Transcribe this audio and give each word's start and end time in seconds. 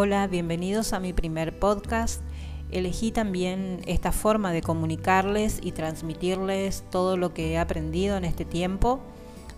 Hola, 0.00 0.28
bienvenidos 0.28 0.92
a 0.92 1.00
mi 1.00 1.12
primer 1.12 1.58
podcast. 1.58 2.22
Elegí 2.70 3.10
también 3.10 3.80
esta 3.84 4.12
forma 4.12 4.52
de 4.52 4.62
comunicarles 4.62 5.58
y 5.60 5.72
transmitirles 5.72 6.84
todo 6.88 7.16
lo 7.16 7.34
que 7.34 7.50
he 7.50 7.58
aprendido 7.58 8.16
en 8.16 8.24
este 8.24 8.44
tiempo. 8.44 9.00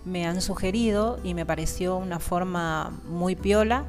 Me 0.03 0.25
han 0.25 0.41
sugerido 0.41 1.19
y 1.23 1.35
me 1.35 1.45
pareció 1.45 1.95
una 1.95 2.19
forma 2.19 2.89
muy 3.07 3.35
piola. 3.35 3.85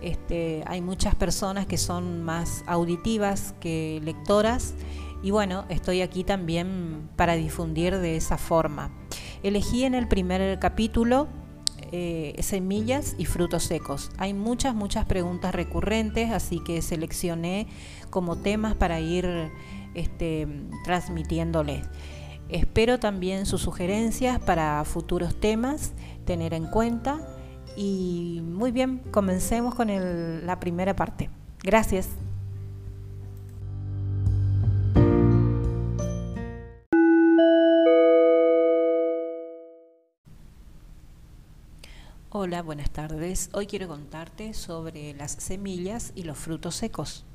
Este, 0.00 0.64
hay 0.66 0.80
muchas 0.80 1.14
personas 1.14 1.66
que 1.66 1.76
son 1.76 2.22
más 2.22 2.64
auditivas 2.66 3.54
que 3.60 4.00
lectoras 4.02 4.72
y 5.22 5.30
bueno, 5.30 5.66
estoy 5.68 6.00
aquí 6.00 6.24
también 6.24 7.10
para 7.16 7.34
difundir 7.34 7.98
de 7.98 8.16
esa 8.16 8.38
forma. 8.38 8.90
Elegí 9.42 9.84
en 9.84 9.94
el 9.94 10.08
primer 10.08 10.58
capítulo 10.58 11.28
eh, 11.92 12.34
semillas 12.42 13.14
y 13.18 13.26
frutos 13.26 13.64
secos. 13.64 14.10
Hay 14.18 14.34
muchas, 14.34 14.74
muchas 14.74 15.04
preguntas 15.04 15.54
recurrentes, 15.54 16.30
así 16.30 16.58
que 16.64 16.80
seleccioné 16.80 17.68
como 18.10 18.36
temas 18.36 18.74
para 18.74 18.98
ir 19.00 19.50
este, 19.94 20.48
transmitiéndoles. 20.84 21.84
Espero 22.48 22.98
también 22.98 23.46
sus 23.46 23.62
sugerencias 23.62 24.38
para 24.40 24.82
futuros 24.84 25.38
temas, 25.38 25.92
tener 26.24 26.54
en 26.54 26.66
cuenta. 26.66 27.20
Y 27.76 28.40
muy 28.42 28.72
bien, 28.72 28.98
comencemos 29.10 29.74
con 29.74 29.88
la 30.46 30.60
primera 30.60 30.96
parte. 30.96 31.30
Gracias. 31.62 32.08
Hola, 42.34 42.62
buenas 42.62 42.88
tardes. 42.88 43.50
Hoy 43.52 43.66
quiero 43.66 43.88
contarte 43.88 44.54
sobre 44.54 45.12
las 45.12 45.32
semillas 45.32 46.12
y 46.14 46.22
los 46.22 46.38
frutos 46.38 46.76
secos. 46.76 47.26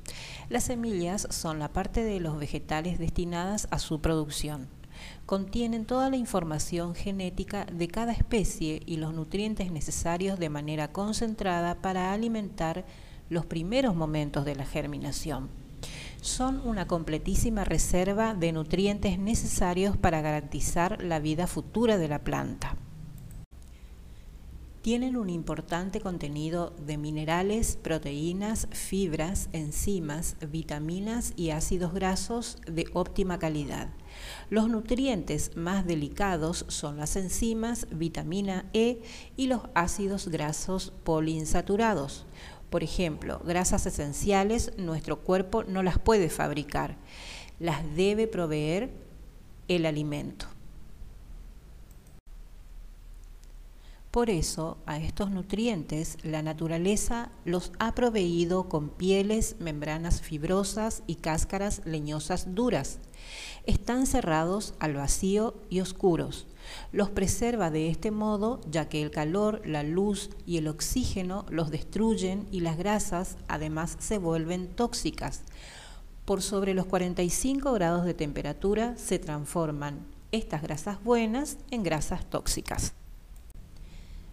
Las 0.48 0.64
semillas 0.64 1.28
son 1.30 1.60
la 1.60 1.68
parte 1.68 2.02
de 2.02 2.18
los 2.18 2.36
vegetales 2.36 2.98
destinadas 2.98 3.68
a 3.70 3.78
su 3.78 4.00
producción. 4.00 4.66
Contienen 5.24 5.84
toda 5.84 6.10
la 6.10 6.16
información 6.16 6.96
genética 6.96 7.64
de 7.66 7.86
cada 7.86 8.10
especie 8.10 8.82
y 8.86 8.96
los 8.96 9.14
nutrientes 9.14 9.70
necesarios 9.70 10.36
de 10.40 10.48
manera 10.48 10.90
concentrada 10.90 11.76
para 11.76 12.12
alimentar 12.12 12.84
los 13.30 13.46
primeros 13.46 13.94
momentos 13.94 14.44
de 14.44 14.56
la 14.56 14.66
germinación. 14.66 15.48
Son 16.20 16.60
una 16.66 16.88
completísima 16.88 17.62
reserva 17.62 18.34
de 18.34 18.50
nutrientes 18.50 19.16
necesarios 19.16 19.96
para 19.96 20.22
garantizar 20.22 21.00
la 21.04 21.20
vida 21.20 21.46
futura 21.46 21.98
de 21.98 22.08
la 22.08 22.24
planta 22.24 22.76
tienen 24.82 25.16
un 25.16 25.28
importante 25.28 26.00
contenido 26.00 26.74
de 26.84 26.96
minerales, 26.96 27.76
proteínas, 27.82 28.68
fibras, 28.70 29.48
enzimas, 29.52 30.36
vitaminas 30.50 31.32
y 31.36 31.50
ácidos 31.50 31.92
grasos 31.92 32.58
de 32.66 32.86
óptima 32.92 33.38
calidad. 33.38 33.90
Los 34.50 34.68
nutrientes 34.68 35.56
más 35.56 35.86
delicados 35.86 36.64
son 36.68 36.96
las 36.96 37.16
enzimas, 37.16 37.86
vitamina 37.90 38.66
E 38.72 39.02
y 39.36 39.48
los 39.48 39.62
ácidos 39.74 40.28
grasos 40.28 40.92
poliinsaturados. 41.04 42.24
Por 42.70 42.84
ejemplo, 42.84 43.40
grasas 43.44 43.86
esenciales 43.86 44.72
nuestro 44.76 45.20
cuerpo 45.20 45.64
no 45.64 45.82
las 45.82 45.98
puede 45.98 46.28
fabricar, 46.28 46.96
las 47.58 47.82
debe 47.96 48.26
proveer 48.26 48.90
el 49.68 49.86
alimento. 49.86 50.46
Por 54.10 54.30
eso, 54.30 54.78
a 54.86 54.98
estos 54.98 55.30
nutrientes 55.30 56.16
la 56.22 56.40
naturaleza 56.40 57.30
los 57.44 57.72
ha 57.78 57.94
proveído 57.94 58.66
con 58.70 58.88
pieles, 58.88 59.56
membranas 59.60 60.22
fibrosas 60.22 61.02
y 61.06 61.16
cáscaras 61.16 61.82
leñosas 61.84 62.54
duras. 62.54 63.00
Están 63.66 64.06
cerrados 64.06 64.72
al 64.78 64.94
vacío 64.94 65.54
y 65.68 65.80
oscuros. 65.80 66.46
Los 66.90 67.10
preserva 67.10 67.70
de 67.70 67.90
este 67.90 68.10
modo 68.10 68.62
ya 68.70 68.88
que 68.88 69.02
el 69.02 69.10
calor, 69.10 69.60
la 69.66 69.82
luz 69.82 70.30
y 70.46 70.56
el 70.56 70.68
oxígeno 70.68 71.44
los 71.50 71.70
destruyen 71.70 72.48
y 72.50 72.60
las 72.60 72.78
grasas 72.78 73.36
además 73.46 73.98
se 74.00 74.16
vuelven 74.16 74.68
tóxicas. 74.68 75.42
Por 76.24 76.40
sobre 76.40 76.72
los 76.72 76.86
45 76.86 77.74
grados 77.74 78.06
de 78.06 78.14
temperatura 78.14 78.96
se 78.96 79.18
transforman 79.18 80.06
estas 80.32 80.62
grasas 80.62 81.02
buenas 81.04 81.58
en 81.70 81.82
grasas 81.82 82.24
tóxicas 82.30 82.94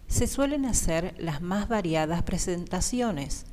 se 0.08 0.26
suelen 0.26 0.64
hacer 0.64 1.14
las 1.18 1.42
más 1.42 1.68
variadas 1.68 2.22
presentaciones, 2.22 3.46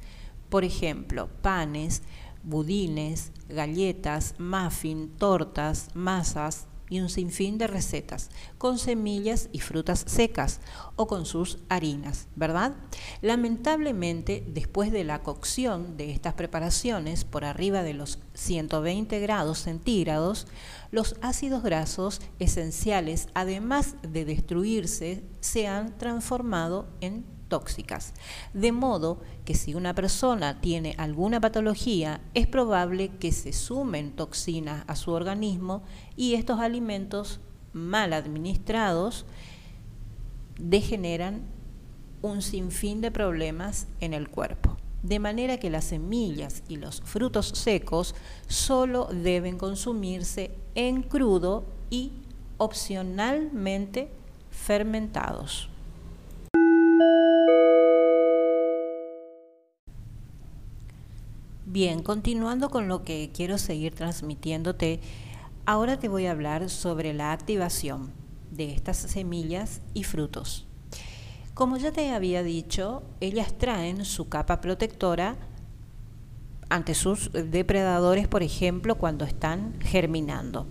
por 0.50 0.64
ejemplo, 0.64 1.30
panes, 1.41 2.03
budines, 2.44 3.31
galletas, 3.50 4.36
muffin, 4.40 5.09
tortas, 5.18 5.90
masas, 5.94 6.68
y 6.93 6.99
un 6.99 7.09
sinfín 7.09 7.57
de 7.57 7.65
recetas 7.65 8.29
con 8.59 8.77
semillas 8.77 9.49
y 9.51 9.61
frutas 9.61 10.05
secas 10.07 10.59
o 10.95 11.07
con 11.07 11.25
sus 11.25 11.57
harinas, 11.67 12.27
¿verdad? 12.35 12.75
Lamentablemente, 13.23 14.45
después 14.47 14.91
de 14.91 15.03
la 15.03 15.23
cocción 15.23 15.97
de 15.97 16.11
estas 16.11 16.35
preparaciones 16.35 17.23
por 17.23 17.45
arriba 17.45 17.81
de 17.81 17.95
los 17.95 18.19
120 18.35 19.19
grados 19.21 19.57
centígrados, 19.57 20.45
los 20.91 21.15
ácidos 21.21 21.63
grasos 21.63 22.21
esenciales, 22.37 23.27
además 23.33 23.95
de 24.03 24.25
destruirse, 24.25 25.23
se 25.39 25.65
han 25.65 25.97
transformado 25.97 26.85
en 27.01 27.25
tóxicas. 27.53 28.16
De 28.56 28.72
modo 28.72 29.22
que 29.46 29.53
si 29.53 29.75
una 29.75 29.94
persona 29.94 30.59
tiene 30.59 30.96
alguna 30.97 31.40
patología, 31.40 32.19
es 32.34 32.47
probable 32.47 33.09
que 33.19 33.31
se 33.31 33.53
sumen 33.53 34.12
toxinas 34.16 34.84
a 34.88 34.96
su 34.96 35.12
organismo 35.12 35.84
y 36.16 36.34
estos 36.34 36.59
alimentos 36.59 37.41
mal 37.72 38.14
administrados 38.14 39.28
degeneran 40.58 41.44
un 42.24 42.41
sinfín 42.41 43.02
de 43.02 43.12
problemas 43.12 43.85
en 44.00 44.16
el 44.16 44.30
cuerpo. 44.30 44.75
De 45.03 45.20
manera 45.20 45.58
que 45.58 45.70
las 45.70 45.84
semillas 45.84 46.64
y 46.68 46.78
los 46.78 47.02
frutos 47.02 47.50
secos 47.50 48.16
solo 48.47 49.09
deben 49.14 49.59
consumirse 49.59 50.50
en 50.74 51.03
crudo 51.03 51.66
y 51.91 52.14
opcionalmente 52.58 54.09
fermentados. 54.50 55.70
Bien, 61.66 62.03
continuando 62.03 62.69
con 62.69 62.90
lo 62.90 63.06
que 63.06 63.31
quiero 63.34 63.57
seguir 63.57 63.96
transmitiéndote, 63.96 65.00
ahora 65.66 65.97
te 65.97 66.09
voy 66.09 66.25
a 66.25 66.31
hablar 66.31 66.69
sobre 66.69 67.13
la 67.13 67.31
activación 67.31 68.12
de 68.51 68.74
estas 68.74 68.97
semillas 68.97 69.79
y 69.94 70.03
frutos. 70.03 70.68
Como 71.53 71.78
ya 71.78 71.94
te 71.94 72.12
había 72.12 72.44
dicho, 72.44 73.03
ellas 73.22 73.57
traen 73.57 74.03
su 74.03 74.28
capa 74.28 74.59
protectora 74.59 75.38
ante 76.68 76.96
sus 76.96 77.31
depredadores, 77.31 78.28
por 78.28 78.44
ejemplo, 78.44 78.96
cuando 78.96 79.23
están 79.23 79.79
germinando. 79.79 80.68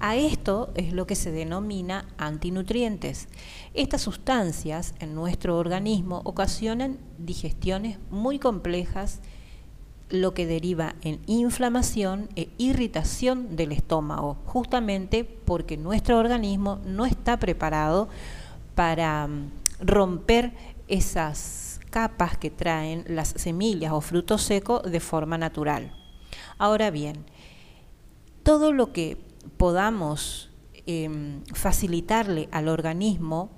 A 0.00 0.16
esto 0.16 0.70
es 0.74 0.92
lo 0.92 1.06
que 1.06 1.14
se 1.14 1.30
denomina 1.30 2.08
antinutrientes. 2.18 3.28
Estas 3.72 4.02
sustancias 4.02 4.94
en 4.98 5.14
nuestro 5.14 5.56
organismo 5.56 6.20
ocasionan 6.24 6.98
digestiones 7.16 7.98
muy 8.10 8.38
complejas 8.38 9.22
lo 10.08 10.34
que 10.34 10.46
deriva 10.46 10.94
en 11.02 11.20
inflamación 11.26 12.28
e 12.36 12.48
irritación 12.58 13.56
del 13.56 13.72
estómago, 13.72 14.36
justamente 14.44 15.24
porque 15.24 15.76
nuestro 15.76 16.18
organismo 16.18 16.80
no 16.84 17.06
está 17.06 17.38
preparado 17.38 18.08
para 18.74 19.26
mm, 19.26 19.50
romper 19.80 20.52
esas 20.88 21.80
capas 21.90 22.36
que 22.36 22.50
traen 22.50 23.04
las 23.08 23.28
semillas 23.28 23.92
o 23.92 24.00
frutos 24.00 24.42
secos 24.42 24.82
de 24.82 25.00
forma 25.00 25.38
natural. 25.38 25.92
Ahora 26.58 26.90
bien, 26.90 27.24
todo 28.42 28.72
lo 28.72 28.92
que 28.92 29.18
podamos 29.56 30.50
em, 30.86 31.42
facilitarle 31.52 32.48
al 32.52 32.68
organismo 32.68 33.50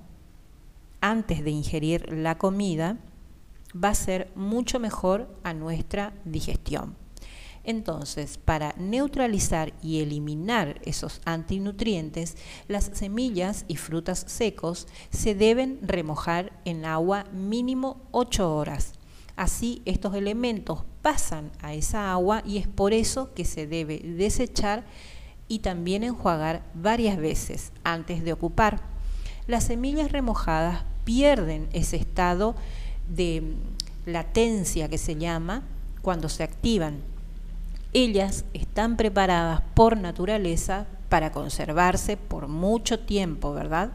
antes 1.01 1.43
de 1.43 1.51
ingerir 1.51 2.11
la 2.11 2.37
comida, 2.37 2.97
va 3.73 3.89
a 3.89 3.95
ser 3.95 4.31
mucho 4.35 4.79
mejor 4.79 5.27
a 5.43 5.53
nuestra 5.53 6.13
digestión. 6.25 6.95
Entonces, 7.63 8.37
para 8.37 8.73
neutralizar 8.77 9.73
y 9.83 9.99
eliminar 9.99 10.79
esos 10.85 11.21
antinutrientes, 11.25 12.37
las 12.67 12.89
semillas 12.93 13.65
y 13.67 13.75
frutas 13.75 14.25
secos 14.27 14.87
se 15.11 15.35
deben 15.35 15.79
remojar 15.81 16.53
en 16.65 16.85
agua 16.85 17.25
mínimo 17.31 18.01
8 18.11 18.55
horas. 18.55 18.93
Así 19.35 19.81
estos 19.85 20.15
elementos 20.15 20.83
pasan 21.01 21.51
a 21.61 21.73
esa 21.73 22.11
agua 22.11 22.41
y 22.45 22.57
es 22.57 22.67
por 22.67 22.93
eso 22.93 23.33
que 23.33 23.45
se 23.45 23.67
debe 23.67 23.99
desechar 23.99 24.85
y 25.47 25.59
también 25.59 26.03
enjuagar 26.03 26.63
varias 26.73 27.17
veces 27.17 27.71
antes 27.83 28.23
de 28.23 28.33
ocupar. 28.33 28.81
Las 29.47 29.65
semillas 29.65 30.11
remojadas 30.11 30.83
pierden 31.03 31.69
ese 31.73 31.97
estado 31.97 32.55
de 33.09 33.55
latencia 34.05 34.87
que 34.87 34.97
se 34.97 35.15
llama 35.15 35.63
cuando 36.01 36.29
se 36.29 36.43
activan. 36.43 37.01
Ellas 37.93 38.45
están 38.53 38.97
preparadas 38.97 39.61
por 39.73 39.97
naturaleza 39.97 40.85
para 41.09 41.31
conservarse 41.31 42.17
por 42.17 42.47
mucho 42.47 42.99
tiempo, 42.99 43.51
¿verdad? 43.53 43.91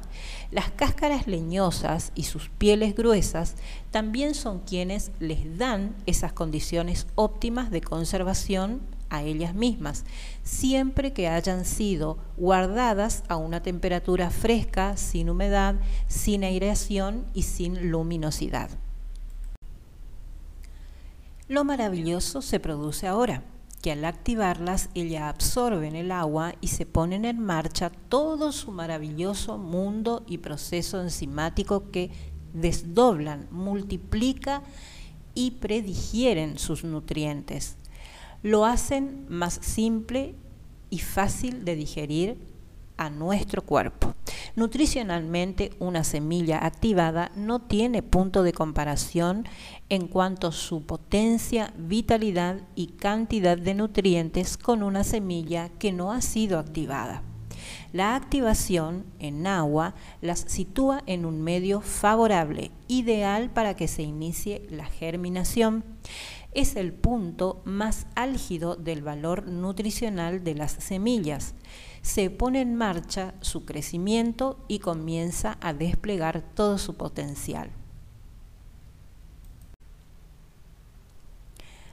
Las 0.51 0.71
cáscaras 0.73 1.27
leñosas 1.27 2.11
y 2.15 2.25
sus 2.25 2.49
pieles 2.49 2.95
gruesas 2.97 3.55
también 3.93 4.35
son 4.35 4.59
quienes 4.59 5.13
les 5.21 5.57
dan 5.57 5.95
esas 6.07 6.33
condiciones 6.33 7.07
óptimas 7.15 7.71
de 7.71 7.81
conservación 7.81 8.81
a 9.11 9.23
ellas 9.23 9.55
mismas, 9.55 10.05
siempre 10.43 11.13
que 11.13 11.29
hayan 11.29 11.65
sido 11.65 12.19
guardadas 12.37 13.23
a 13.29 13.37
una 13.37 13.63
temperatura 13.63 14.31
fresca, 14.31 14.97
sin 14.97 15.31
humedad, 15.31 15.77
sin 16.09 16.43
aireación 16.43 17.25
y 17.33 17.43
sin 17.43 17.93
luminosidad. 17.93 18.71
Lo 21.47 21.63
maravilloso 21.63 22.41
se 22.41 22.59
produce 22.59 23.07
ahora 23.07 23.43
que 23.83 23.93
al 23.93 24.07
activarlas 24.07 24.89
ella 24.95 25.29
absorben 25.29 25.95
el 25.95 26.11
agua 26.11 26.55
y 26.63 26.69
se 26.69 26.87
ponen 26.87 27.27
en 27.27 27.39
marcha 27.39 27.91
todo 27.91 28.51
su 28.51 28.73
maravilloso 28.73 29.59
mundo 29.59 30.25
y 30.27 30.39
proceso 30.39 31.03
enzimático 31.03 31.91
que 31.91 32.11
desdoblan, 32.55 33.47
multiplica 33.51 34.63
y 35.35 35.51
predigieren 35.51 36.59
sus 36.59 36.83
nutrientes. 36.83 37.77
Lo 38.43 38.65
hacen 38.65 39.27
más 39.29 39.59
simple 39.61 40.35
y 40.89 41.01
fácil 41.01 41.67
de 41.67 41.77
digerir 41.77 42.39
a 42.97 43.11
nuestro 43.11 43.61
cuerpo. 43.61 44.15
Nutricionalmente, 44.57 45.73
una 45.81 46.05
semilla 46.05 46.65
activada 46.65 47.33
no 47.35 47.61
tiene 47.61 48.03
punto 48.03 48.45
de 48.45 48.53
comparación 48.53 49.49
en 49.89 50.07
cuanto 50.07 50.49
a 50.49 50.53
su 50.53 50.83
potencia, 50.87 51.75
vitalidad 51.77 52.61
y 52.77 52.89
cantidad 52.89 53.59
de 53.59 53.75
nutrientes 53.75 54.57
con 54.57 54.85
una 54.85 55.03
semilla 55.03 55.71
que 55.81 55.93
no 55.93 56.13
ha 56.13 56.21
sido 56.21 56.61
activada. 56.61 57.23
La 57.93 58.15
activación 58.15 59.05
en 59.19 59.47
agua 59.49 59.95
las 60.21 60.41
sitúa 60.41 61.03
en 61.07 61.25
un 61.25 61.43
medio 61.43 61.81
favorable, 61.81 62.71
ideal 62.87 63.51
para 63.51 63.75
que 63.75 63.89
se 63.89 64.03
inicie 64.03 64.67
la 64.71 64.87
germinación 64.87 65.85
es 66.53 66.77
el 66.77 66.93
punto 66.93 67.61
más 67.65 68.07
álgido 68.15 68.77
del 68.77 69.03
valor 69.03 69.49
nutricional 69.49 70.45
de 70.45 70.55
las 70.55 70.73
semillas. 70.73 71.55
Se 72.05 72.29
pone 72.29 72.61
en 72.61 72.75
marcha 72.75 73.33
su 73.41 73.65
crecimiento 73.65 74.63
y 74.69 74.81
comienza 74.81 75.57
a 75.63 75.73
desplegar 75.73 76.43
todo 76.43 76.77
su 76.77 76.99
potencial. 76.99 77.71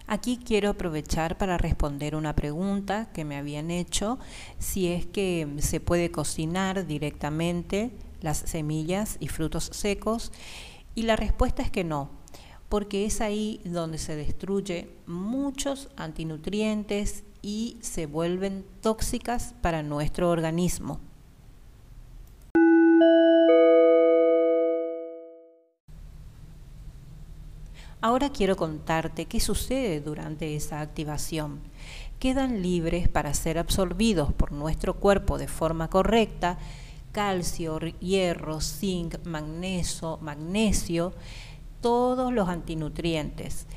Aquí 0.08 0.38
quiero 0.38 0.72
aprovechar 0.72 1.38
para 1.38 1.58
responder 1.58 2.18
una 2.18 2.36
pregunta 2.36 3.10
que 3.13 3.24
me 3.24 3.38
habían 3.38 3.72
hecho, 3.72 4.19
si 4.60 4.90
es 4.90 5.06
que 5.06 5.48
se 5.60 5.80
puede 5.80 6.12
cocinar 6.12 6.86
directamente 6.86 7.92
las 8.19 8.40
semillas 8.40 9.16
y 9.22 9.30
frutos 9.30 9.69
secos, 9.72 10.34
y 10.94 11.04
la 11.04 11.16
respuesta 11.16 11.63
es 11.63 11.72
que 11.72 11.86
no, 11.86 12.10
porque 12.68 13.06
es 13.06 13.22
ahí 13.22 13.62
donde 13.63 13.98
se 13.98 14.18
destruye 14.18 14.92
muchos 15.08 15.88
antinutrientes 15.96 17.24
y 17.41 17.77
se 17.81 18.05
vuelven 18.05 18.65
tóxicas 18.81 19.55
para 19.61 19.83
nuestro 19.83 20.29
organismo. 20.29 20.99
Ahora 28.03 28.31
quiero 28.31 28.55
contarte 28.55 29.25
qué 29.25 29.39
sucede 29.39 30.01
durante 30.01 30.55
esa 30.55 30.81
activación. 30.81 31.59
Quedan 32.19 32.61
libres 32.61 33.07
para 33.07 33.33
ser 33.33 33.59
absorbidos 33.59 34.33
por 34.33 34.51
nuestro 34.51 34.95
cuerpo 34.95 35.38
de 35.38 35.47
forma 35.47 35.88
correcta 35.88 36.57
calcio, 37.11 37.79
hierro, 37.99 38.61
zinc, 38.61 39.23
magnesio, 39.25 40.17
magnesio 40.21 41.13
todos 41.81 42.31
los 42.33 42.47
antinutrientes. 42.47 43.67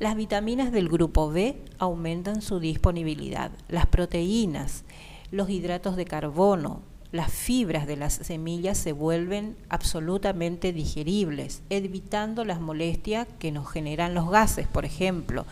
Las 0.00 0.16
vitaminas 0.16 0.72
del 0.72 0.88
grupo 0.88 1.30
B 1.30 1.62
aumentan 1.78 2.40
su 2.40 2.58
disponibilidad. 2.58 3.50
Las 3.68 3.84
proteínas, 3.84 4.84
los 5.30 5.50
hidratos 5.50 5.94
de 5.94 6.06
carbono, 6.06 6.80
las 7.12 7.30
fibras 7.30 7.86
de 7.86 7.98
las 7.98 8.14
semillas 8.14 8.78
se 8.78 8.92
vuelven 8.92 9.58
absolutamente 9.68 10.72
digeribles, 10.72 11.60
evitando 11.68 12.46
las 12.46 12.62
molestias 12.62 13.28
que 13.38 13.52
nos 13.52 13.70
generan 13.70 14.14
los 14.14 14.30
gases, 14.30 14.66
por 14.66 14.86
ejemplo, 14.86 15.44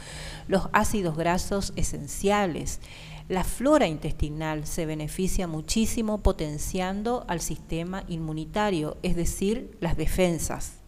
los 0.47 0.71
ácidos 0.73 1.15
grasos 1.15 1.75
esenciales. 1.77 2.81
La 3.29 3.45
flora 3.45 3.87
intestinal 3.87 4.67
se 4.67 4.87
beneficia 4.87 5.47
muchísimo 5.47 6.23
potenciando 6.23 7.27
al 7.29 7.41
sistema 7.41 8.05
inmunitario, 8.09 8.97
es 9.03 9.15
decir, 9.15 9.77
las 9.83 9.99
defensas. 9.99 10.79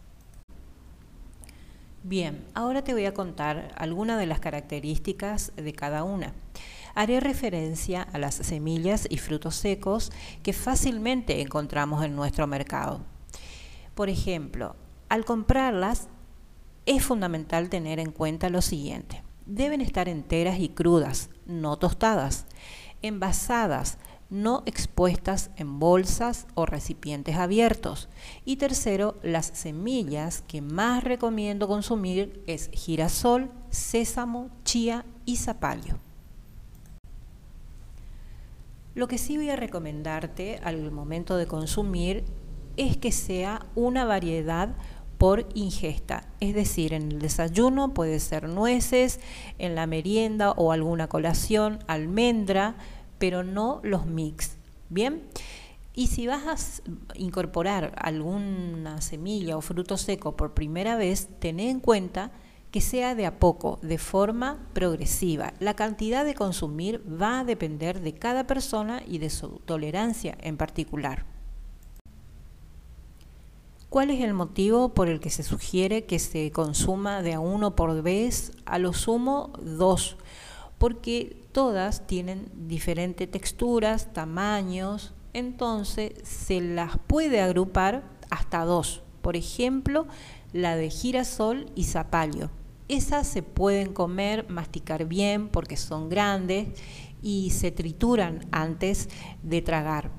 Bien, 2.03 2.43
ahora 2.55 2.83
te 2.83 2.93
voy 2.93 3.05
a 3.05 3.13
contar 3.13 3.75
algunas 3.77 4.17
de 4.17 4.25
las 4.25 4.39
características 4.39 5.51
de 5.55 5.73
cada 5.73 6.03
una. 6.03 6.33
Haré 6.95 7.19
referencia 7.19 8.01
a 8.01 8.17
las 8.17 8.33
semillas 8.33 9.05
y 9.07 9.17
frutos 9.17 9.55
secos 9.55 10.11
que 10.41 10.51
fácilmente 10.51 11.41
encontramos 11.41 12.03
en 12.03 12.15
nuestro 12.15 12.47
mercado. 12.47 13.01
Por 13.93 14.09
ejemplo, 14.09 14.75
al 15.09 15.25
comprarlas 15.25 16.07
es 16.87 17.03
fundamental 17.03 17.69
tener 17.69 17.99
en 17.99 18.11
cuenta 18.11 18.49
lo 18.49 18.63
siguiente. 18.63 19.21
Deben 19.45 19.79
estar 19.79 20.09
enteras 20.09 20.59
y 20.59 20.69
crudas, 20.69 21.29
no 21.45 21.77
tostadas, 21.77 22.47
envasadas, 23.03 23.99
no 24.31 24.63
expuestas 24.65 25.51
en 25.57 25.77
bolsas 25.77 26.47
o 26.55 26.65
recipientes 26.65 27.35
abiertos. 27.35 28.09
Y 28.45 28.55
tercero, 28.55 29.17
las 29.21 29.45
semillas 29.45 30.41
que 30.47 30.61
más 30.61 31.03
recomiendo 31.03 31.67
consumir 31.67 32.41
es 32.47 32.71
girasol, 32.73 33.51
sésamo, 33.69 34.49
chía 34.63 35.05
y 35.25 35.35
zapallo. 35.35 35.97
Lo 38.95 39.07
que 39.07 39.17
sí 39.17 39.37
voy 39.37 39.49
a 39.49 39.55
recomendarte 39.55 40.59
al 40.63 40.91
momento 40.91 41.37
de 41.37 41.45
consumir 41.45 42.23
es 42.77 42.97
que 42.97 43.11
sea 43.11 43.65
una 43.75 44.05
variedad 44.05 44.75
por 45.17 45.47
ingesta. 45.53 46.23
Es 46.39 46.55
decir, 46.55 46.93
en 46.93 47.11
el 47.11 47.19
desayuno 47.19 47.93
puede 47.93 48.19
ser 48.19 48.49
nueces, 48.49 49.19
en 49.59 49.75
la 49.75 49.87
merienda 49.87 50.51
o 50.51 50.71
alguna 50.71 51.07
colación, 51.07 51.79
almendra, 51.87 52.75
pero 53.21 53.43
no 53.43 53.81
los 53.83 54.07
mix. 54.07 54.57
Bien. 54.89 55.21
Y 55.93 56.07
si 56.07 56.25
vas 56.25 56.81
a 56.87 57.17
incorporar 57.17 57.93
alguna 57.97 58.99
semilla 59.01 59.57
o 59.57 59.61
fruto 59.61 59.95
seco 59.95 60.35
por 60.35 60.55
primera 60.55 60.95
vez, 60.95 61.29
ten 61.39 61.59
en 61.59 61.79
cuenta 61.79 62.31
que 62.71 62.81
sea 62.81 63.13
de 63.13 63.27
a 63.27 63.37
poco, 63.37 63.77
de 63.83 63.99
forma 63.99 64.67
progresiva. 64.73 65.53
La 65.59 65.75
cantidad 65.75 66.25
de 66.25 66.33
consumir 66.33 67.03
va 67.05 67.41
a 67.41 67.43
depender 67.43 68.01
de 68.01 68.13
cada 68.15 68.47
persona 68.47 69.03
y 69.05 69.19
de 69.19 69.29
su 69.29 69.59
tolerancia 69.65 70.35
en 70.41 70.57
particular. 70.57 71.25
¿Cuál 73.89 74.09
es 74.09 74.21
el 74.21 74.33
motivo 74.33 74.89
por 74.95 75.09
el 75.09 75.19
que 75.19 75.29
se 75.29 75.43
sugiere 75.43 76.05
que 76.05 76.17
se 76.17 76.49
consuma 76.51 77.21
de 77.21 77.33
a 77.33 77.39
uno 77.39 77.75
por 77.75 78.01
vez, 78.01 78.53
a 78.65 78.79
lo 78.79 78.93
sumo 78.93 79.51
dos? 79.61 80.15
Porque 80.79 81.40
todas 81.51 82.07
tienen 82.07 82.49
diferentes 82.67 83.29
texturas, 83.29 84.13
tamaños, 84.13 85.13
entonces 85.33 86.13
se 86.23 86.61
las 86.61 86.97
puede 87.07 87.41
agrupar 87.41 88.03
hasta 88.29 88.65
dos. 88.65 89.03
Por 89.21 89.35
ejemplo, 89.35 90.07
la 90.53 90.75
de 90.75 90.89
girasol 90.89 91.71
y 91.75 91.85
zapallo. 91.85 92.49
Esas 92.87 93.27
se 93.27 93.43
pueden 93.43 93.93
comer, 93.93 94.49
masticar 94.49 95.05
bien 95.05 95.47
porque 95.47 95.77
son 95.77 96.09
grandes 96.09 96.67
y 97.21 97.51
se 97.51 97.71
trituran 97.71 98.47
antes 98.51 99.09
de 99.43 99.61
tragar. 99.61 100.11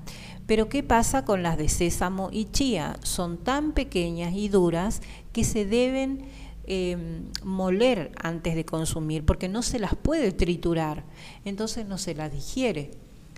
Pero 0.47 0.69
¿qué 0.69 0.83
pasa 0.83 1.23
con 1.23 1.43
las 1.43 1.57
de 1.57 1.69
sésamo 1.69 2.29
y 2.31 2.45
chía? 2.45 2.97
Son 3.03 3.37
tan 3.37 3.73
pequeñas 3.73 4.33
y 4.33 4.49
duras 4.49 5.01
que 5.31 5.43
se 5.43 5.65
deben 5.65 6.25
Em, 6.65 7.25
moler 7.43 8.13
antes 8.21 8.55
de 8.55 8.63
consumir, 8.63 9.25
porque 9.25 9.49
no 9.49 9.63
se 9.63 9.79
las 9.79 9.95
puede 9.95 10.31
triturar, 10.31 11.03
entonces 11.43 11.85
no 11.85 11.97
se 11.97 12.15
las 12.15 12.31
digiere. 12.31 12.91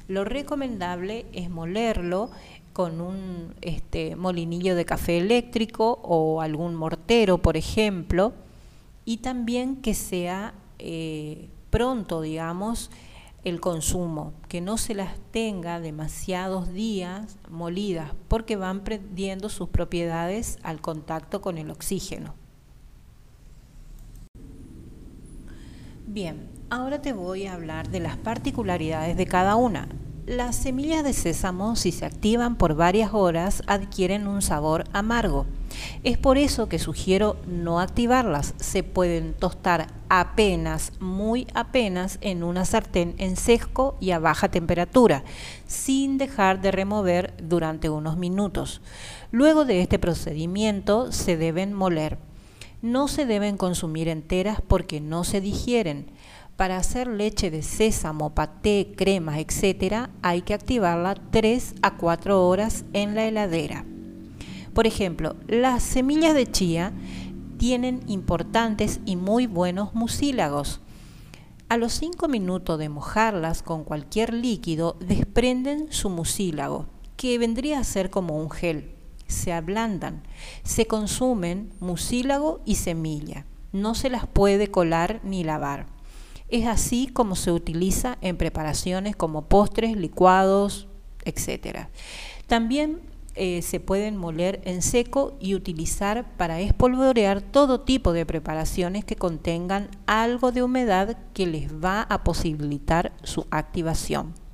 Lo 0.07 0.25
recomendable 0.25 1.25
es 1.33 1.49
molerlo 1.49 2.29
con 2.71 3.01
un 3.01 3.55
este, 3.61 4.15
molinillo 4.15 4.75
de 4.75 4.85
café 4.85 5.17
eléctrico 5.17 5.99
o 6.03 6.39
algún 6.39 6.75
mortero, 6.75 7.39
por 7.39 7.57
ejemplo, 7.57 8.33
y 9.05 9.17
también 9.17 9.77
que 9.77 9.95
sea 9.95 10.53
eh, 10.77 11.49
pronto, 11.71 12.21
digamos, 12.21 12.91
el 13.43 13.59
consumo, 13.59 14.33
que 14.47 14.61
no 14.61 14.77
se 14.77 14.93
las 14.93 15.17
tenga 15.31 15.79
demasiados 15.79 16.71
días 16.73 17.39
molidas, 17.49 18.11
porque 18.27 18.55
van 18.55 18.81
perdiendo 18.81 19.49
sus 19.49 19.69
propiedades 19.69 20.59
al 20.61 20.79
contacto 20.79 21.41
con 21.41 21.57
el 21.57 21.71
oxígeno. 21.71 22.44
Bien, 26.15 26.47
ahora 26.69 27.01
te 27.01 27.11
voy 27.11 27.45
a 27.45 27.55
hablar 27.55 27.89
de 27.89 27.99
las 27.99 28.15
particularidades 28.15 29.17
de 29.17 29.25
cada 29.25 29.57
una. 29.57 29.89
Las 30.25 30.55
semillas 30.55 31.03
de 31.03 31.11
sésamo, 31.11 31.75
si 31.75 31.91
se 31.91 32.05
activan 32.05 32.55
por 32.55 32.73
varias 32.73 33.13
horas, 33.13 33.63
adquieren 33.67 34.25
un 34.25 34.41
sabor 34.41 34.85
amargo. 34.93 35.45
Es 36.05 36.17
por 36.17 36.37
eso 36.37 36.69
que 36.69 36.79
sugiero 36.79 37.35
no 37.47 37.81
activarlas. 37.81 38.53
Se 38.55 38.81
pueden 38.81 39.33
tostar 39.33 39.87
apenas, 40.07 40.93
muy 41.01 41.47
apenas, 41.53 42.17
en 42.21 42.45
una 42.45 42.63
sartén 42.63 43.15
en 43.17 43.35
seco 43.35 43.97
y 43.99 44.11
a 44.11 44.19
baja 44.19 44.47
temperatura, 44.47 45.25
sin 45.67 46.17
dejar 46.17 46.61
de 46.61 46.71
remover 46.71 47.33
durante 47.43 47.89
unos 47.89 48.15
minutos. 48.15 48.81
Luego 49.31 49.65
de 49.65 49.81
este 49.81 49.99
procedimiento 49.99 51.11
se 51.11 51.35
deben 51.35 51.73
moler. 51.73 52.17
No 52.85 53.07
se 53.07 53.25
deben 53.25 53.57
consumir 53.57 54.07
enteras 54.07 54.61
porque 54.61 55.01
no 55.01 55.23
se 55.23 55.41
digieren. 55.41 56.11
Para 56.55 56.77
hacer 56.77 57.07
leche 57.07 57.49
de 57.49 57.63
sésamo, 57.63 58.35
paté, 58.35 58.93
cremas, 58.95 59.39
etc., 59.39 60.09
hay 60.21 60.43
que 60.43 60.53
activarla 60.53 61.15
3 61.15 61.73
a 61.81 61.97
4 61.97 62.47
horas 62.47 62.85
en 62.93 63.15
la 63.15 63.25
heladera. 63.25 63.85
Por 64.75 64.85
ejemplo, 64.85 65.35
las 65.47 65.81
semillas 65.81 66.35
de 66.35 66.45
chía 66.45 66.93
tienen 67.57 68.01
importantes 68.05 68.99
y 69.03 69.15
muy 69.15 69.47
buenos 69.47 69.95
mucílagos. 69.95 70.79
A 71.69 71.77
los 71.77 71.91
5 71.93 72.27
minutos 72.27 72.77
de 72.77 72.89
mojarlas 72.89 73.63
con 73.63 73.83
cualquier 73.83 74.31
líquido, 74.31 74.95
desprenden 74.99 75.91
su 75.91 76.11
mucílago, 76.11 76.85
que 77.17 77.39
vendría 77.39 77.79
a 77.79 77.83
ser 77.83 78.11
como 78.11 78.37
un 78.37 78.51
gel. 78.51 78.94
Se 79.27 79.53
ablandan, 79.53 80.23
se 80.63 80.87
consumen 80.87 81.71
mucílago 81.79 82.61
y 82.65 82.75
semilla. 82.75 83.45
No 83.71 83.95
se 83.95 84.09
las 84.09 84.27
puede 84.27 84.69
colar 84.69 85.19
ni 85.23 85.43
lavar. 85.43 85.87
Es 86.49 86.67
así 86.67 87.07
como 87.07 87.35
se 87.35 87.51
utiliza 87.51 88.17
en 88.21 88.37
preparaciones 88.37 89.15
como 89.15 89.47
postres, 89.47 89.97
licuados, 89.97 90.87
etc. 91.25 91.87
También 92.47 93.01
eh, 93.37 93.61
se 93.61 93.81
pueden 93.81 94.15
moler 94.15 94.61
en 94.63 94.81
seco 94.81 95.35
y 95.41 95.55
utilizar 95.55 96.37
para 96.37 96.61
espolvorear 96.61 97.41
todo 97.41 97.81
tipo 97.81 98.13
de 98.13 98.25
preparaciones 98.25 99.03
que 99.03 99.17
contengan 99.17 99.89
algo 100.05 100.53
de 100.53 100.63
humedad 100.63 101.17
que 101.33 101.45
les 101.45 101.73
va 101.73 102.03
a 102.03 102.23
posibilitar 102.23 103.11
su 103.23 103.45
activación. 103.51 104.44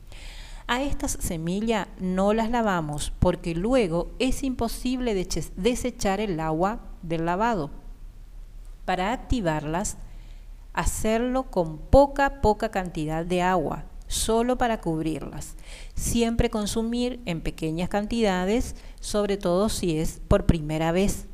A 0.68 0.82
estas 0.84 1.18
semillas 1.20 1.88
no 2.00 2.34
las 2.34 2.50
lavamos 2.50 3.12
porque 3.20 3.56
luego 3.56 4.12
es 4.20 4.44
imposible 4.44 5.14
desechar 5.56 6.20
el 6.20 6.40
agua 6.40 6.80
del 7.02 7.26
lavado. 7.26 7.72
Para 8.86 9.14
activarlas, 9.14 9.98
hacerlo 10.74 11.44
con 11.52 11.78
poca, 11.78 12.42
poca 12.42 12.70
cantidad 12.70 13.26
de 13.26 13.42
agua, 13.42 13.86
solo 14.08 14.58
para 14.58 14.82
cubrirlas. 14.82 15.56
Siempre 15.96 16.50
consumir 16.50 17.22
en 17.26 17.42
pequeñas 17.42 17.90
cantidades, 17.90 18.76
sobre 19.00 19.38
todo 19.38 19.70
si 19.70 19.98
es 19.98 20.22
por 20.28 20.46
primera 20.46 20.92
vez. 20.92 21.28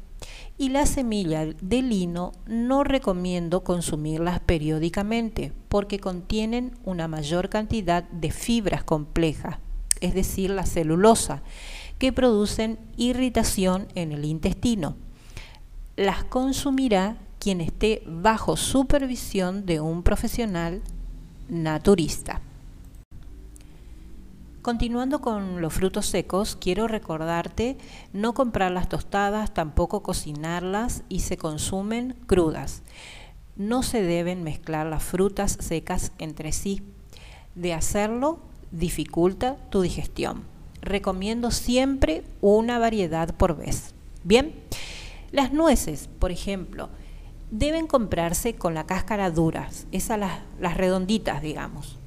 Y 0.59 0.69
la 0.69 0.87
semilla 0.87 1.45
de 1.45 1.81
lino 1.83 2.31
no 2.47 2.83
recomiendo 2.83 3.63
consumirlas 3.63 4.39
periódicamente 4.39 5.53
porque 5.69 5.99
contienen 5.99 6.75
una 6.83 7.07
mayor 7.07 7.49
cantidad 7.49 8.03
de 8.09 8.31
fibras 8.31 8.83
complejas, 8.83 9.59
es 10.01 10.15
decir, 10.15 10.49
la 10.49 10.65
celulosa, 10.65 11.43
que 11.99 12.11
producen 12.11 12.79
irritación 12.95 13.87
en 13.93 14.11
el 14.11 14.25
intestino. 14.25 14.95
Las 15.95 16.23
consumirá 16.23 17.17
quien 17.39 17.61
esté 17.61 18.01
bajo 18.07 18.57
supervisión 18.57 19.65
de 19.67 19.79
un 19.79 20.01
profesional 20.01 20.81
naturista. 21.49 22.41
Continuando 24.67 25.21
con 25.21 25.61
los 25.61 25.73
frutos 25.73 26.07
secos, 26.07 26.57
quiero 26.59 26.89
recordarte 26.89 27.77
no 28.11 28.33
comprar 28.33 28.69
las 28.69 28.89
tostadas, 28.89 29.53
tampoco 29.53 30.03
cocinarlas 30.03 31.03
y 31.07 31.21
se 31.21 31.37
consumen 31.37 32.17
crudas. 32.25 32.83
No 33.55 33.81
se 33.81 34.01
deben 34.01 34.43
mezclar 34.43 34.85
las 34.85 35.03
frutas 35.03 35.55
secas 35.61 36.11
entre 36.17 36.51
sí. 36.51 36.83
De 37.55 37.73
hacerlo, 37.73 38.39
dificulta 38.71 39.55
tu 39.69 39.83
digestión. 39.83 40.43
Recomiendo 40.81 41.51
siempre 41.51 42.25
una 42.41 42.77
variedad 42.77 43.33
por 43.35 43.55
vez. 43.55 43.95
Bien, 44.25 44.53
las 45.31 45.53
nueces, 45.53 46.09
por 46.19 46.33
ejemplo, 46.33 46.89
deben 47.51 47.87
comprarse 47.87 48.55
con 48.55 48.73
la 48.73 48.85
cáscara 48.85 49.31
duras, 49.31 49.87
esas 49.93 50.19
las, 50.19 50.41
las 50.59 50.75
redonditas, 50.75 51.41
digamos. 51.41 51.97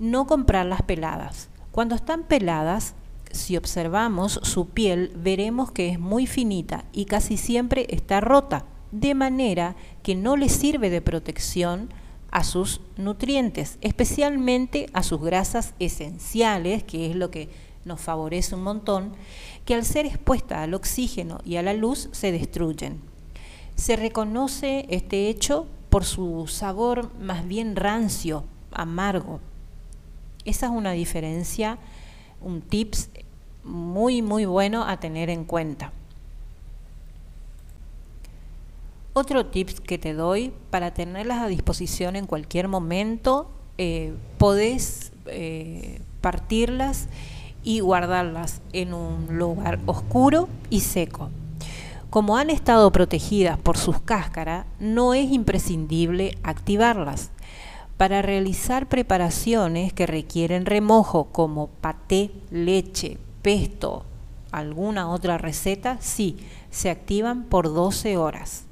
No 0.00 0.26
comprarlas 0.26 0.82
peladas. 0.82 1.48
Cuando 1.72 1.94
están 1.94 2.24
peladas, 2.24 2.94
si 3.30 3.56
observamos 3.56 4.40
su 4.42 4.68
piel, 4.68 5.10
veremos 5.16 5.72
que 5.72 5.88
es 5.88 5.98
muy 5.98 6.26
finita 6.26 6.84
y 6.92 7.06
casi 7.06 7.38
siempre 7.38 7.86
está 7.88 8.20
rota, 8.20 8.66
de 8.90 9.14
manera 9.14 9.74
que 10.02 10.14
no 10.14 10.36
le 10.36 10.50
sirve 10.50 10.90
de 10.90 11.00
protección 11.00 11.88
a 12.30 12.44
sus 12.44 12.82
nutrientes, 12.98 13.78
especialmente 13.80 14.90
a 14.92 15.02
sus 15.02 15.22
grasas 15.22 15.72
esenciales, 15.78 16.84
que 16.84 17.08
es 17.08 17.16
lo 17.16 17.30
que 17.30 17.48
nos 17.86 18.02
favorece 18.02 18.54
un 18.54 18.64
montón, 18.64 19.14
que 19.64 19.74
al 19.74 19.86
ser 19.86 20.04
expuesta 20.04 20.62
al 20.62 20.74
oxígeno 20.74 21.38
y 21.42 21.56
a 21.56 21.62
la 21.62 21.72
luz 21.72 22.10
se 22.12 22.32
destruyen. 22.32 23.00
Se 23.76 23.96
reconoce 23.96 24.84
este 24.90 25.30
hecho 25.30 25.66
por 25.88 26.04
su 26.04 26.46
sabor 26.48 27.10
más 27.18 27.48
bien 27.48 27.76
rancio, 27.76 28.44
amargo. 28.72 29.40
Esa 30.44 30.66
es 30.66 30.72
una 30.72 30.92
diferencia, 30.92 31.78
un 32.40 32.60
tips 32.60 33.10
muy 33.64 34.22
muy 34.22 34.44
bueno 34.44 34.84
a 34.84 34.98
tener 34.98 35.30
en 35.30 35.44
cuenta. 35.44 35.92
Otro 39.14 39.46
tips 39.46 39.80
que 39.80 39.98
te 39.98 40.14
doy 40.14 40.52
para 40.70 40.94
tenerlas 40.94 41.38
a 41.38 41.46
disposición 41.46 42.16
en 42.16 42.26
cualquier 42.26 42.68
momento, 42.68 43.50
eh, 43.76 44.14
podés 44.38 45.12
eh, 45.26 46.00
partirlas 46.22 47.08
y 47.62 47.80
guardarlas 47.80 48.62
en 48.72 48.94
un 48.94 49.38
lugar 49.38 49.78
oscuro 49.86 50.48
y 50.70 50.80
seco. 50.80 51.30
Como 52.08 52.36
han 52.36 52.50
estado 52.50 52.90
protegidas 52.90 53.58
por 53.58 53.76
sus 53.76 54.00
cáscaras, 54.00 54.66
no 54.80 55.14
es 55.14 55.30
imprescindible 55.30 56.36
activarlas. 56.42 57.30
Para 57.96 58.22
realizar 58.22 58.88
preparaciones 58.88 59.92
que 59.92 60.06
requieren 60.06 60.66
remojo 60.66 61.26
como 61.26 61.68
paté, 61.68 62.30
leche, 62.50 63.18
pesto, 63.42 64.04
alguna 64.50 65.08
otra 65.08 65.38
receta, 65.38 65.98
sí, 66.00 66.36
se 66.70 66.90
activan 66.90 67.44
por 67.44 67.72
12 67.72 68.16
horas. 68.16 68.64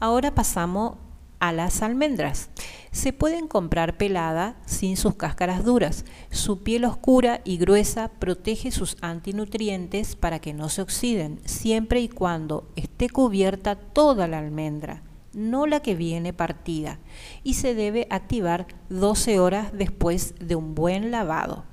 Ahora 0.00 0.34
pasamos 0.34 0.96
a 1.40 1.52
las 1.52 1.82
almendras. 1.82 2.50
Se 2.92 3.12
pueden 3.12 3.48
comprar 3.48 3.96
pelada 3.96 4.56
sin 4.66 4.96
sus 4.96 5.14
cáscaras 5.14 5.64
duras. 5.64 6.04
Su 6.30 6.62
piel 6.62 6.84
oscura 6.84 7.40
y 7.44 7.56
gruesa 7.56 8.10
protege 8.18 8.70
sus 8.70 8.96
antinutrientes 9.00 10.16
para 10.16 10.38
que 10.38 10.54
no 10.54 10.68
se 10.68 10.82
oxiden, 10.82 11.40
siempre 11.44 12.00
y 12.00 12.08
cuando 12.08 12.68
esté 12.76 13.08
cubierta 13.08 13.74
toda 13.76 14.28
la 14.28 14.38
almendra, 14.38 15.02
no 15.32 15.66
la 15.66 15.80
que 15.80 15.94
viene 15.94 16.32
partida, 16.32 16.98
y 17.42 17.54
se 17.54 17.74
debe 17.74 18.06
activar 18.10 18.66
12 18.88 19.38
horas 19.40 19.72
después 19.72 20.34
de 20.40 20.56
un 20.56 20.74
buen 20.74 21.10
lavado. 21.10 21.64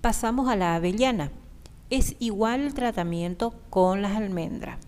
Pasamos 0.00 0.48
a 0.48 0.56
la 0.56 0.74
avellana. 0.74 1.30
Es 1.90 2.16
igual 2.20 2.62
el 2.62 2.74
tratamiento 2.74 3.54
con 3.68 4.00
las 4.00 4.16
almendras. 4.16 4.78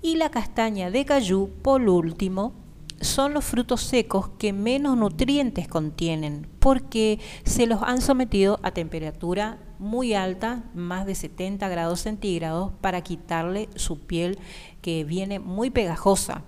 Y 0.00 0.16
la 0.16 0.30
castaña 0.30 0.90
de 0.90 1.04
cayú, 1.04 1.50
por 1.62 1.82
último, 1.82 2.52
son 3.00 3.34
los 3.34 3.44
frutos 3.44 3.82
secos 3.82 4.30
que 4.38 4.52
menos 4.52 4.96
nutrientes 4.96 5.68
contienen 5.68 6.48
porque 6.58 7.20
se 7.44 7.66
los 7.66 7.82
han 7.82 8.00
sometido 8.00 8.58
a 8.62 8.70
temperatura 8.70 9.58
muy 9.78 10.14
alta, 10.14 10.64
más 10.74 11.04
de 11.04 11.14
70 11.14 11.68
grados 11.68 12.00
centígrados, 12.00 12.72
para 12.80 13.02
quitarle 13.02 13.68
su 13.74 14.00
piel 14.00 14.38
que 14.80 15.04
viene 15.04 15.38
muy 15.38 15.70
pegajosa. 15.70 16.42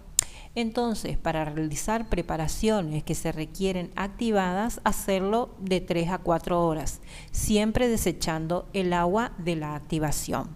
Entonces, 0.61 1.17
para 1.17 1.45
realizar 1.45 2.09
preparaciones 2.09 3.05
que 3.05 3.15
se 3.15 3.31
requieren 3.31 3.93
activadas, 3.95 4.81
hacerlo 4.83 5.55
de 5.61 5.81
3 5.81 6.11
a 6.11 6.19
4 6.19 6.67
horas, 6.67 7.01
siempre 7.31 7.87
desechando 7.87 8.67
el 8.73 8.93
agua 8.93 9.31
de 9.39 9.55
la 9.55 9.77
activación. 9.77 10.49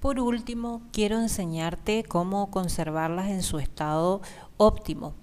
Por 0.00 0.18
último, 0.18 0.82
quiero 0.92 1.20
enseñarte 1.20 2.02
cómo 2.02 2.50
conservarlas 2.50 3.28
en 3.28 3.44
su 3.44 3.60
estado 3.60 4.22
óptimo, 4.56 5.14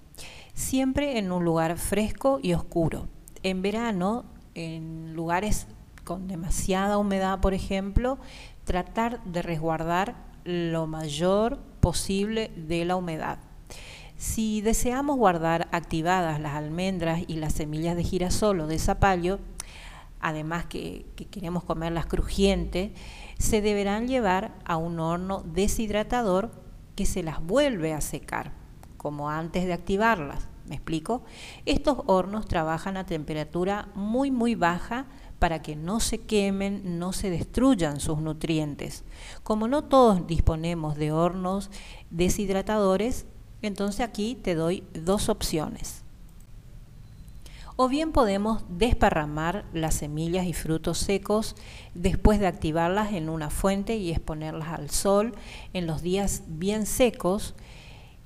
siempre 0.54 1.18
en 1.18 1.34
un 1.34 1.44
lugar 1.44 1.78
fresco 1.78 2.40
y 2.42 2.54
oscuro. 2.54 3.10
En 3.44 3.62
verano, 3.62 4.24
en 4.56 5.14
lugares 5.14 5.68
con 6.06 6.30
demasiada 6.30 6.98
humedad, 6.98 7.42
por 7.42 7.54
ejemplo, 7.54 8.18
tratar 8.64 9.22
de 9.26 9.42
resguardar 9.42 10.16
lo 10.48 10.88
mayor 10.88 11.60
posible 11.82 12.52
de 12.56 12.86
la 12.86 12.96
humedad. 12.96 13.40
Si 14.16 14.62
deseamos 14.62 15.18
guardar 15.18 15.68
activadas 15.74 16.40
las 16.40 16.54
almendras 16.56 17.22
y 17.28 17.36
las 17.36 17.54
semillas 17.54 17.98
de 17.98 18.06
girasol 18.06 18.62
o 18.62 18.68
de 18.68 18.80
zapallo, 18.80 19.40
además 20.22 20.66
que, 20.66 21.06
queremos 21.30 21.66
comerlas 21.66 22.06
crujientes, 22.06 22.92
se 23.38 23.62
deberán 23.62 24.08
llevar 24.08 24.56
a 24.64 24.78
un 24.78 25.00
horno 25.02 25.44
deshidratador 25.46 26.52
que 26.96 27.06
se 27.06 27.24
las 27.24 27.44
vuelve 27.44 27.94
a 27.94 28.02
secar, 28.02 28.54
como 28.96 29.30
antes 29.30 29.66
de 29.66 29.74
activarlas. 29.74 30.48
¿Me 30.66 30.76
explico? 30.76 31.24
Estos 31.66 32.00
hornos 32.08 32.48
trabajan 32.48 32.98
a 32.98 33.06
temperatura 33.06 33.90
muy 33.96 34.32
muy 34.32 34.56
baja 34.56 35.08
para 35.40 35.62
que 35.62 35.76
no 35.76 36.00
se 36.00 36.20
quemen, 36.20 37.00
no 37.00 37.14
se 37.14 37.30
destruyan 37.30 38.00
sus 38.00 38.20
nutrientes. 38.20 39.04
Como 39.44 39.68
no 39.68 39.84
todos 39.84 40.26
disponemos 40.28 40.96
de 40.96 41.12
hornos 41.12 41.70
deshidratadores, 42.10 43.26
entonces 43.62 44.02
aquí 44.02 44.36
te 44.36 44.56
doy 44.56 44.84
dos 44.94 45.30
opciones. 45.30 46.04
O 47.80 47.88
bien 47.88 48.12
podemos 48.12 48.64
desparramar 48.70 49.64
las 49.72 49.94
semillas 49.94 50.48
y 50.48 50.54
frutos 50.54 50.98
secos 50.98 51.56
después 51.94 52.40
de 52.40 52.48
activarlas 52.48 53.14
en 53.14 53.30
una 53.30 53.52
fuente 53.52 53.98
y 53.98 54.10
exponerlas 54.10 54.70
al 54.70 54.90
sol 54.90 55.36
en 55.74 55.86
los 55.86 56.02
días 56.02 56.42
bien 56.48 56.88
secos. 56.88 57.54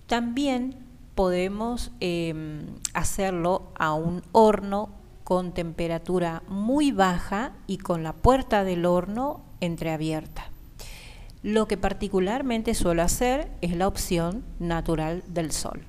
También 0.08 0.78
podemos 1.16 1.92
em, 2.00 2.66
hacerlo 2.94 3.64
a 3.76 3.94
un 3.94 4.24
horno 4.32 5.01
con 5.32 5.54
temperatura 5.54 6.44
muy 6.50 6.92
baja 6.92 7.54
y 7.66 7.78
con 7.78 8.04
la 8.04 8.12
puerta 8.12 8.66
del 8.66 8.86
horno 8.86 9.40
entreabierta. 9.62 10.50
Lo 11.42 11.70
que 11.70 11.78
particularmente 11.78 12.74
suelo 12.74 13.02
hacer 13.02 13.50
es 13.62 13.74
la 13.74 13.88
opción 13.88 14.44
natural 14.60 15.24
del 15.30 15.54
sol. 15.54 15.86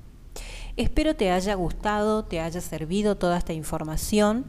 Espero 0.77 1.17
te 1.17 1.29
haya 1.29 1.55
gustado, 1.55 2.23
te 2.23 2.39
haya 2.39 2.61
servido 2.61 3.17
toda 3.17 3.37
esta 3.37 3.51
información 3.51 4.45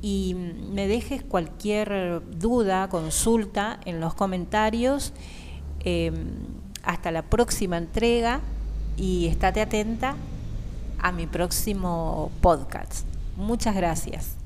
y 0.00 0.36
me 0.36 0.86
dejes 0.86 1.24
cualquier 1.24 2.22
duda, 2.30 2.88
consulta 2.88 3.80
en 3.84 3.98
los 3.98 4.14
comentarios. 4.14 5.12
Em, 5.80 6.14
hasta 6.84 7.10
la 7.10 7.22
próxima 7.22 7.78
entrega 7.78 8.42
y 8.96 9.26
estate 9.26 9.60
atenta 9.60 10.14
a 11.00 11.10
mi 11.10 11.26
próximo 11.26 12.30
podcast. 12.40 13.09
Muchas 13.40 13.74
gracias. 13.74 14.39